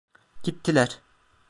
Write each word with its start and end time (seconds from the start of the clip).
Gittiler. 0.43 0.99